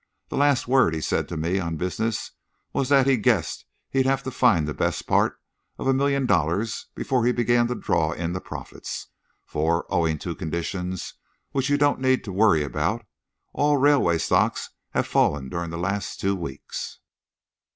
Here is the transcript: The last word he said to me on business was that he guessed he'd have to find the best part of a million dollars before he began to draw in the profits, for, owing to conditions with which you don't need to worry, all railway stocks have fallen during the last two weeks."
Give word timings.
The 0.29 0.35
last 0.35 0.67
word 0.67 0.95
he 0.95 0.99
said 0.99 1.27
to 1.29 1.37
me 1.37 1.59
on 1.59 1.75
business 1.77 2.31
was 2.73 2.89
that 2.89 3.05
he 3.05 3.17
guessed 3.17 3.65
he'd 3.91 4.07
have 4.07 4.23
to 4.23 4.31
find 4.31 4.67
the 4.67 4.73
best 4.73 5.05
part 5.05 5.39
of 5.77 5.85
a 5.85 5.93
million 5.93 6.25
dollars 6.25 6.87
before 6.95 7.23
he 7.23 7.31
began 7.31 7.67
to 7.67 7.75
draw 7.75 8.11
in 8.11 8.33
the 8.33 8.41
profits, 8.41 9.09
for, 9.45 9.85
owing 9.93 10.17
to 10.17 10.33
conditions 10.33 11.13
with 11.53 11.57
which 11.65 11.69
you 11.69 11.77
don't 11.77 11.99
need 12.01 12.23
to 12.23 12.31
worry, 12.33 12.67
all 13.53 13.77
railway 13.77 14.17
stocks 14.17 14.71
have 14.89 15.05
fallen 15.05 15.49
during 15.49 15.69
the 15.69 15.77
last 15.77 16.19
two 16.19 16.35
weeks." 16.35 16.97